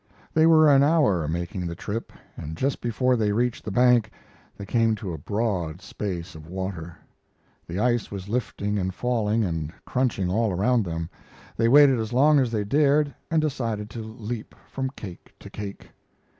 They 0.33 0.47
were 0.47 0.67
an 0.67 0.81
hour 0.81 1.27
making 1.27 1.67
the 1.67 1.75
trip, 1.75 2.11
and 2.35 2.57
just 2.57 2.81
before 2.81 3.15
they 3.15 3.31
reached 3.33 3.63
the 3.63 3.69
bank 3.69 4.09
they 4.57 4.65
came 4.65 4.95
to 4.95 5.13
a 5.13 5.17
broad 5.19 5.79
space 5.79 6.33
of 6.33 6.47
water. 6.47 6.97
The 7.67 7.77
ice 7.77 8.09
was 8.09 8.27
lifting 8.27 8.79
and 8.79 8.95
falling 8.95 9.43
and 9.43 9.71
crunching 9.85 10.27
all 10.27 10.51
around 10.53 10.85
them. 10.85 11.11
They 11.55 11.67
waited 11.67 11.99
as 11.99 12.13
long 12.13 12.39
as 12.39 12.49
they 12.51 12.63
dared 12.63 13.13
and 13.29 13.43
decided 13.43 13.91
to 13.91 14.01
leap 14.01 14.55
from 14.67 14.89
cake 14.95 15.35
to 15.39 15.51
cake. 15.51 15.91